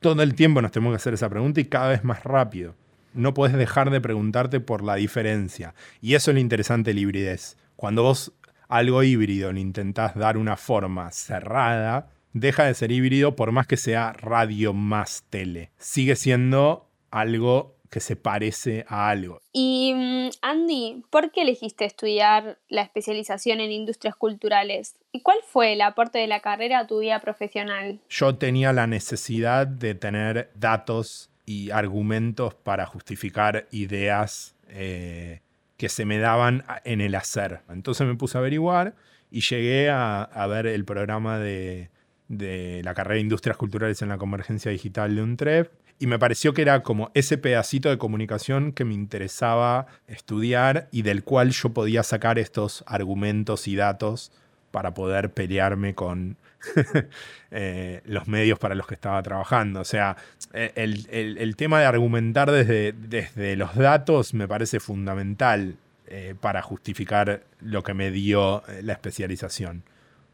Todo 0.00 0.22
el 0.22 0.34
tiempo 0.34 0.62
nos 0.62 0.70
tenemos 0.70 0.92
que 0.92 0.96
hacer 0.96 1.14
esa 1.14 1.28
pregunta 1.28 1.60
y 1.60 1.64
cada 1.64 1.88
vez 1.88 2.04
más 2.04 2.22
rápido. 2.22 2.74
No 3.14 3.34
puedes 3.34 3.56
dejar 3.56 3.90
de 3.90 4.00
preguntarte 4.00 4.60
por 4.60 4.84
la 4.84 4.94
diferencia. 4.94 5.74
Y 6.00 6.14
eso 6.14 6.30
es 6.30 6.36
lo 6.36 6.40
interesante 6.40 6.90
de 6.90 6.94
la 6.94 7.00
hibridez. 7.00 7.56
Cuando 7.74 8.02
vos 8.02 8.32
algo 8.68 9.02
híbrido 9.02 9.52
le 9.52 9.60
intentás 9.60 10.14
dar 10.14 10.36
una 10.36 10.56
forma 10.56 11.10
cerrada, 11.10 12.10
deja 12.40 12.64
de 12.64 12.74
ser 12.74 12.92
híbrido 12.92 13.36
por 13.36 13.52
más 13.52 13.66
que 13.66 13.76
sea 13.76 14.12
radio 14.12 14.72
más 14.72 15.24
tele. 15.30 15.70
Sigue 15.78 16.16
siendo 16.16 16.88
algo 17.10 17.78
que 17.90 18.00
se 18.00 18.16
parece 18.16 18.84
a 18.88 19.08
algo. 19.08 19.40
Y 19.52 19.94
mm, 19.94 20.30
Andy, 20.42 21.04
¿por 21.10 21.30
qué 21.30 21.42
elegiste 21.42 21.84
estudiar 21.84 22.58
la 22.68 22.82
especialización 22.82 23.60
en 23.60 23.72
industrias 23.72 24.14
culturales? 24.14 24.96
¿Y 25.12 25.22
cuál 25.22 25.38
fue 25.46 25.72
el 25.72 25.80
aporte 25.80 26.18
de 26.18 26.26
la 26.26 26.40
carrera 26.40 26.80
a 26.80 26.86
tu 26.86 27.00
vida 27.00 27.18
profesional? 27.20 28.00
Yo 28.08 28.36
tenía 28.36 28.72
la 28.72 28.86
necesidad 28.86 29.66
de 29.66 29.94
tener 29.94 30.50
datos 30.54 31.30
y 31.46 31.70
argumentos 31.70 32.54
para 32.54 32.84
justificar 32.84 33.68
ideas 33.70 34.54
eh, 34.68 35.40
que 35.78 35.88
se 35.88 36.04
me 36.04 36.18
daban 36.18 36.64
en 36.84 37.00
el 37.00 37.14
hacer. 37.14 37.60
Entonces 37.70 38.06
me 38.06 38.16
puse 38.16 38.36
a 38.36 38.40
averiguar 38.40 38.94
y 39.30 39.40
llegué 39.40 39.88
a 39.88 40.46
ver 40.48 40.66
el 40.66 40.84
programa 40.84 41.38
de 41.38 41.90
de 42.28 42.82
la 42.84 42.94
carrera 42.94 43.14
de 43.14 43.22
Industrias 43.22 43.56
Culturales 43.56 44.02
en 44.02 44.10
la 44.10 44.18
Convergencia 44.18 44.70
Digital 44.70 45.14
de 45.16 45.22
UNTREF 45.22 45.68
y 45.98 46.06
me 46.06 46.18
pareció 46.18 46.54
que 46.54 46.62
era 46.62 46.82
como 46.82 47.10
ese 47.14 47.38
pedacito 47.38 47.88
de 47.88 47.98
comunicación 47.98 48.72
que 48.72 48.84
me 48.84 48.94
interesaba 48.94 49.86
estudiar 50.06 50.88
y 50.92 51.02
del 51.02 51.24
cual 51.24 51.50
yo 51.50 51.70
podía 51.70 52.02
sacar 52.02 52.38
estos 52.38 52.84
argumentos 52.86 53.66
y 53.66 53.74
datos 53.74 54.30
para 54.70 54.94
poder 54.94 55.32
pelearme 55.32 55.94
con 55.94 56.36
eh, 57.50 58.00
los 58.04 58.28
medios 58.28 58.58
para 58.58 58.74
los 58.74 58.86
que 58.86 58.94
estaba 58.94 59.20
trabajando. 59.22 59.80
O 59.80 59.84
sea, 59.84 60.16
e, 60.52 60.72
el, 60.76 61.56
tema 61.56 61.80
de 61.80 61.86
argumentar 61.86 62.50
desde, 62.50 62.92
desde, 62.92 63.56
los 63.56 63.74
datos 63.74 64.34
me 64.34 64.46
parece 64.46 64.78
fundamental 64.78 65.76
eh, 66.06 66.34
para 66.38 66.62
justificar 66.62 67.42
lo 67.60 67.82
que 67.82 67.94
me 67.94 68.10
dio 68.10 68.62
eh, 68.68 68.82
la 68.82 68.92
especialización 68.92 69.82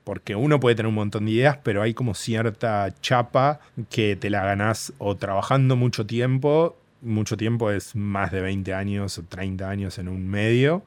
porque 0.05 0.37
uno 0.37 0.61
puede 0.61 0.77
tener 0.77 0.89
un 0.89 0.95
montón 0.95 1.25
de 1.25 1.33
ideas, 1.33 1.59
pero 1.63 1.83
hay 1.83 1.95
como 1.95 2.15
cierta 2.15 2.95
chapa 3.01 3.61
que 3.91 4.17
te 4.17 4.31
la 4.31 4.45
ganás 4.45 4.93
o 4.99 5.17
trabajando 5.17 5.77
mucho 5.77 6.07
tiempo, 6.07 6.77
mucho 7.01 7.37
tiempo 7.37 7.71
es 7.71 7.97
más 7.97 8.31
de 8.31 8.41
20 8.43 8.75
años 8.75 9.19
o 9.19 9.25
30 9.25 9.69
años 9.69 9.99
en 9.99 10.09
un 10.09 10.29
medio, 10.29 10.83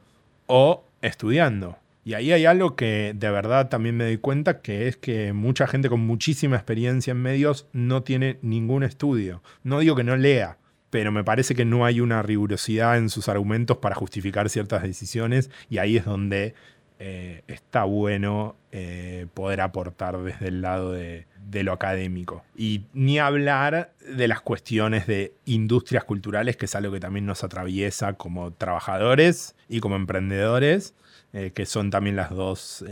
o 0.46 0.84
estudiando. 1.02 1.78
Y 2.06 2.14
ahí 2.14 2.32
hay 2.32 2.46
algo 2.46 2.78
que 2.78 3.14
de 3.16 3.30
verdad 3.30 3.68
también 3.68 3.98
me 3.98 4.06
doy 4.06 4.18
cuenta, 4.18 4.62
que 4.62 4.88
es 4.88 4.96
que 4.96 5.34
mucha 5.34 5.68
gente 5.68 5.90
con 5.90 6.00
muchísima 6.00 6.56
experiencia 6.56 7.12
en 7.12 7.22
medios 7.22 7.68
no 7.74 8.02
tiene 8.04 8.38
ningún 8.42 8.84
estudio. 8.84 9.44
No 9.64 9.80
digo 9.80 9.96
que 9.96 10.06
no 10.06 10.16
lea, 10.16 10.58
pero 10.90 11.12
me 11.12 11.26
parece 11.26 11.54
que 11.54 11.66
no 11.66 11.86
hay 11.86 12.00
una 12.00 12.22
rigurosidad 12.22 12.98
en 12.98 13.10
sus 13.10 13.28
argumentos 13.28 13.78
para 13.78 13.96
justificar 13.96 14.50
ciertas 14.50 14.84
decisiones 14.84 15.50
y 15.70 15.80
ahí 15.80 15.98
es 15.98 16.06
donde 16.06 16.56
eh, 17.00 17.44
está 17.48 17.84
bueno 17.84 18.56
eh, 18.72 19.28
poder 19.34 19.62
aportar 19.62 20.18
desde 20.18 20.48
el 20.48 20.62
lado 20.62 20.92
de, 20.92 21.26
lo 21.52 21.72
académico. 21.72 22.44
Y 22.56 22.84
ni 22.94 23.20
hablar 23.20 23.94
de 24.00 24.28
las 24.28 24.42
cuestiones 24.42 25.08
de 25.08 25.34
industrias 25.46 26.04
culturales, 26.04 26.58
que 26.58 26.66
es 26.66 26.76
algo 26.76 26.92
que 26.92 27.00
también 27.00 27.26
nos 27.26 27.44
atraviesa 27.44 28.14
como 28.14 28.52
trabajadores 28.52 29.56
y 29.68 29.80
como 29.80 29.96
emprendedores, 29.96 30.94
eh, 31.34 31.52
que 31.54 31.66
son 31.66 31.90
también 31.90 32.16
las 32.16 32.30
dos, 32.30 32.84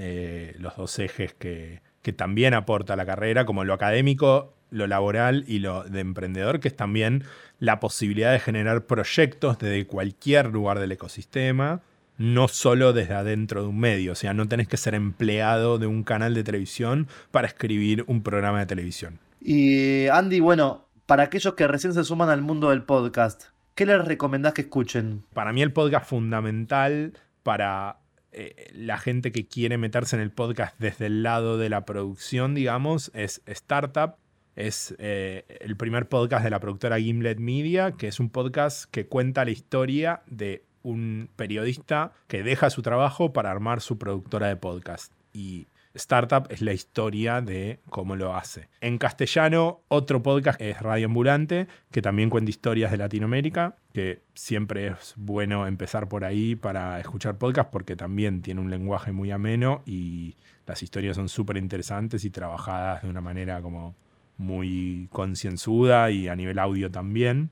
los 0.58 0.76
dos 0.78 1.00
ejes 1.00 1.34
que, 1.34 1.82
que 2.02 2.14
también 2.14 2.54
aporta 2.54 2.96
la 2.96 3.06
carrera, 3.06 3.46
como 3.46 3.64
lo 3.64 3.74
académico, 3.74 4.54
lo 4.72 4.88
laboral 4.88 5.44
y 5.48 5.60
lo 5.60 5.84
de 5.84 6.00
emprendedor, 6.00 6.60
que 6.60 6.68
es 6.68 6.76
también 6.76 7.24
la 7.60 7.80
posibilidad 7.80 8.32
de 8.32 8.40
generar 8.40 8.86
proyectos 8.86 9.58
desde 9.60 9.86
cualquier 9.86 10.48
lugar 10.48 10.80
del 10.80 10.92
ecosistema 10.92 11.82
no 12.18 12.48
solo 12.48 12.94
desde 12.94 13.14
adentro 13.14 13.62
de 13.62 13.68
un 13.70 13.80
medio, 13.80 14.14
o 14.14 14.16
sea, 14.16 14.34
no 14.34 14.48
tenés 14.48 14.68
que 14.68 14.78
ser 14.78 14.96
empleado 14.96 15.78
de 15.78 15.88
un 15.88 16.04
canal 16.04 16.34
de 16.34 16.44
televisión 16.44 17.08
para 17.32 17.48
escribir 17.48 18.04
un 18.08 18.24
programa 18.24 18.60
de 18.60 18.66
televisión. 18.66 19.20
Y 19.42 20.08
Andy, 20.08 20.40
bueno, 20.40 20.88
para 21.06 21.24
aquellos 21.24 21.54
que 21.54 21.68
recién 21.68 21.94
se 21.94 22.04
suman 22.04 22.30
al 22.30 22.42
mundo 22.42 22.70
del 22.70 22.84
podcast, 22.84 23.46
¿qué 23.76 23.86
les 23.86 24.04
recomendás 24.04 24.54
que 24.54 24.62
escuchen? 24.62 25.24
Para 25.34 25.54
mí 25.54 25.62
el 25.62 25.72
podcast 25.72 26.10
fundamental 26.10 27.14
para 27.44 28.00
eh, 28.32 28.70
la 28.74 28.98
gente 28.98 29.32
que 29.32 29.48
quiere 29.48 29.78
meterse 29.78 30.18
en 30.18 30.22
el 30.22 30.30
podcast 30.30 30.78
desde 30.78 31.06
el 31.06 31.24
lado 31.24 31.58
de 31.58 31.70
la 31.70 31.86
producción, 31.86 32.54
digamos, 32.54 33.10
es 33.14 33.42
Startup. 33.46 34.16
Es 34.58 34.94
eh, 35.00 35.46
el 35.62 35.78
primer 35.78 36.10
podcast 36.10 36.44
de 36.44 36.50
la 36.50 36.60
productora 36.60 37.00
Gimlet 37.00 37.40
Media, 37.40 37.92
que 37.92 38.08
es 38.08 38.20
un 38.20 38.30
podcast 38.30 38.92
que 38.92 39.08
cuenta 39.08 39.46
la 39.46 39.52
historia 39.52 40.22
de 40.28 40.65
un 40.86 41.30
periodista 41.36 42.14
que 42.28 42.44
deja 42.44 42.70
su 42.70 42.82
trabajo 42.84 43.34
para 43.34 43.50
armar 43.50 43.82
su 43.82 43.98
productora 43.98 44.48
de 44.48 44.56
podcast. 44.56 45.12
Y 45.34 45.68
Startup 45.96 46.46
es 46.50 46.62
la 46.62 46.74
historia 46.74 47.42
de 47.42 47.80
cómo 47.90 48.16
lo 48.16 48.36
hace. 48.36 48.70
En 48.82 48.98
castellano, 48.98 49.82
otro 49.88 50.22
podcast 50.22 50.62
es 50.62 50.80
Radio 50.82 51.08
Ambulante, 51.08 51.68
que 51.92 52.02
también 52.02 52.30
cuenta 52.30 52.52
historias 52.52 52.92
de 52.92 52.98
Latinoamérica, 52.98 53.78
que 53.94 54.22
siempre 54.36 54.88
es 54.88 55.14
bueno 55.18 55.66
empezar 55.66 56.08
por 56.08 56.24
ahí 56.24 56.56
para 56.56 57.00
escuchar 57.00 57.38
podcast 57.38 57.72
porque 57.72 57.96
también 57.96 58.42
tiene 58.42 58.62
un 58.62 58.70
lenguaje 58.70 59.12
muy 59.12 59.32
ameno 59.32 59.82
y 59.86 60.36
las 60.68 60.84
historias 60.84 61.16
son 61.16 61.30
súper 61.30 61.58
interesantes 61.58 62.26
y 62.26 62.30
trabajadas 62.30 63.02
de 63.02 63.10
una 63.10 63.22
manera 63.22 63.62
como 63.62 63.96
muy 64.38 65.08
concienzuda 65.12 66.12
y 66.12 66.28
a 66.28 66.36
nivel 66.36 66.60
audio 66.60 66.92
también. 66.92 67.52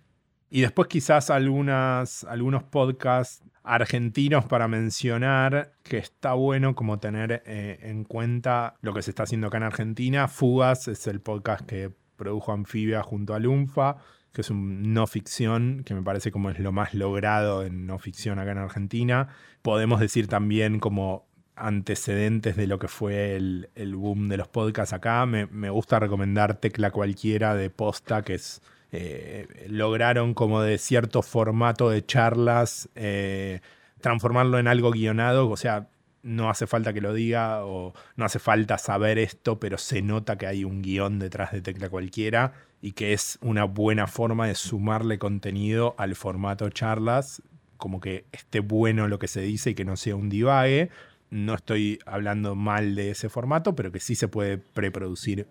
Y 0.56 0.62
después 0.62 0.88
quizás 0.88 1.32
algunos 1.32 2.64
podcasts 2.70 3.44
argentinos 3.64 4.46
para 4.46 4.68
mencionar 4.68 5.74
que 5.82 5.98
está 5.98 6.34
bueno 6.34 6.76
como 6.76 7.00
tener 7.00 7.42
eh, 7.48 7.80
en 7.82 8.04
cuenta 8.04 8.76
lo 8.82 8.94
que 8.94 9.02
se 9.02 9.10
está 9.10 9.24
haciendo 9.24 9.48
acá 9.48 9.58
en 9.58 9.64
Argentina. 9.64 10.28
Fugas 10.28 10.88
es 10.88 11.08
el 11.08 11.22
podcast 11.22 11.66
que 11.66 11.90
produjo 12.18 12.54
Anfibia 12.54 13.02
junto 13.02 13.34
a 13.34 13.40
Lunfa, 13.40 13.98
que 14.32 14.42
es 14.42 14.52
un 14.52 14.94
no 14.94 15.08
ficción, 15.08 15.82
que 15.84 15.96
me 15.96 16.04
parece 16.04 16.32
como 16.32 16.52
es 16.52 16.60
lo 16.60 16.72
más 16.72 16.94
logrado 16.94 17.64
en 17.64 17.88
no 17.88 17.98
ficción 17.98 18.38
acá 18.38 18.52
en 18.52 18.60
Argentina. 18.60 19.30
Podemos 19.64 20.00
decir 20.00 20.28
también 20.28 20.80
como 20.80 21.26
antecedentes 21.56 22.56
de 22.56 22.68
lo 22.68 22.78
que 22.78 22.88
fue 22.88 23.36
el, 23.36 23.96
boom 23.96 24.30
de 24.30 24.38
los 24.38 24.50
podcasts 24.50 24.94
acá. 24.94 25.26
Me, 25.26 25.48
me 25.48 25.72
gusta 25.72 25.98
recomendar 25.98 26.58
Tecla 26.58 26.92
Cualquiera 26.92 27.56
de 27.56 27.72
Posta, 27.72 28.22
que 28.22 28.36
es 28.36 28.62
eh, 28.96 29.48
lograron 29.70 30.36
como 30.36 30.62
de 30.62 30.78
cierto 30.78 31.24
formato 31.24 31.90
de 31.90 32.06
charlas 32.06 32.90
eh, 32.94 33.60
transformarlo 34.02 34.60
en 34.60 34.68
algo 34.68 34.92
guionado, 34.92 35.50
o 35.50 35.58
sea, 35.58 35.88
no 36.22 36.48
hace 36.48 36.68
falta 36.68 36.94
que 36.94 37.02
lo 37.02 37.12
diga 37.12 37.66
o 37.66 37.96
no 38.18 38.26
hace 38.26 38.38
falta 38.38 38.78
saber 38.78 39.18
esto, 39.18 39.60
pero 39.60 39.80
se 39.80 40.04
nota 40.04 40.38
que 40.38 40.46
hay 40.46 40.64
un 40.64 40.84
guion 40.84 41.18
detrás 41.18 41.52
de 41.52 41.62
tecla 41.62 41.90
cualquiera 41.90 42.54
y 42.84 42.92
que 42.92 43.14
es 43.14 43.40
una 43.42 43.64
buena 43.64 44.06
forma 44.06 44.46
de 44.46 44.54
sumarle 44.54 45.18
contenido 45.18 45.96
al 45.98 46.14
formato 46.14 46.70
charlas, 46.70 47.42
como 47.78 48.00
que 48.00 48.26
esté 48.32 48.60
bueno 48.60 49.08
lo 49.08 49.18
que 49.18 49.28
se 49.28 49.42
dice 49.42 49.72
y 49.72 49.74
que 49.74 49.86
no 49.86 49.98
sea 49.98 50.16
un 50.16 50.30
divague. 50.30 50.92
No 51.32 51.56
estoy 51.56 51.98
hablando 52.06 52.54
mal 52.54 52.94
de 52.94 53.10
ese 53.10 53.28
formato, 53.28 53.76
pero 53.76 53.92
que 53.92 54.00
sí 54.00 54.14
se 54.14 54.28
puede 54.28 54.60
preproducir 54.60 55.48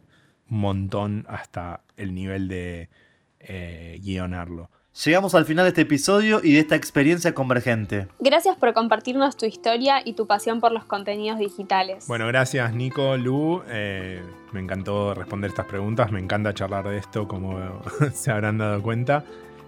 un 0.49 0.61
montón 0.61 1.27
hasta 1.29 1.81
el 1.97 2.15
nivel 2.15 2.47
de, 2.47 2.89
eh, 3.43 3.99
guionarlo. 4.03 4.71
Llegamos 5.05 5.35
al 5.35 5.47
final 5.47 5.65
de 5.65 5.71
este 5.71 5.83
episodio 5.83 6.41
y 6.43 6.53
de 6.53 6.61
esta 6.61 6.77
experiencia 6.77 7.33
convergente. 7.35 8.09
Gracias 8.21 8.57
por 8.59 8.75
compartirnos 8.75 9.39
tu 9.39 9.47
historia 9.47 10.03
y 10.05 10.13
tu 10.13 10.27
pasión 10.27 10.61
por 10.61 10.71
los 10.71 10.85
contenidos 10.85 11.39
digitales. 11.39 12.07
Bueno, 12.09 12.27
gracias 12.27 12.75
Nico, 12.75 13.17
Lu. 13.17 13.63
Eh, 13.69 14.23
me 14.53 14.61
encantó 14.61 15.15
responder 15.15 15.49
estas 15.49 15.65
preguntas, 15.65 16.13
me 16.13 16.21
encanta 16.21 16.53
charlar 16.53 16.87
de 16.87 16.99
esto, 16.99 17.27
como 17.27 17.59
se 18.13 18.31
habrán 18.31 18.59
dado 18.59 18.83
cuenta. 18.83 19.25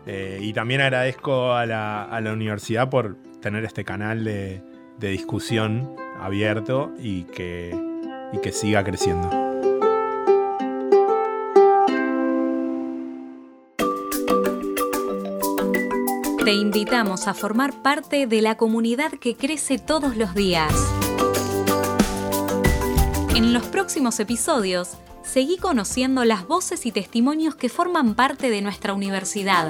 Eh, 0.06 0.40
y 0.42 0.52
también 0.52 0.82
agradezco 0.82 1.54
a 1.54 1.64
la, 1.64 2.30
universidad 2.30 2.90
por 2.90 3.16
tener 3.40 3.64
este 3.64 3.82
canal 3.84 4.24
de, 4.24 4.62
discusión 4.98 5.96
abierto 6.20 6.92
y 6.98 7.24
que, 7.24 7.74
y 8.32 8.38
que 8.38 8.52
siga 8.52 8.84
creciendo. 8.84 9.43
Te 16.44 16.52
invitamos 16.52 17.26
a 17.26 17.32
formar 17.32 17.72
parte 17.80 18.26
de 18.26 18.42
la 18.42 18.58
comunidad 18.58 19.12
que 19.12 19.34
crece 19.34 19.78
todos 19.78 20.14
los 20.14 20.34
días. 20.34 20.74
En 23.34 23.54
los 23.54 23.62
próximos 23.68 24.20
episodios, 24.20 24.98
seguí 25.22 25.56
conociendo 25.56 26.22
las 26.26 26.46
voces 26.46 26.84
y 26.84 26.92
testimonios 26.92 27.54
que 27.54 27.70
forman 27.70 28.14
parte 28.14 28.50
de 28.50 28.60
nuestra 28.60 28.92
universidad. 28.92 29.68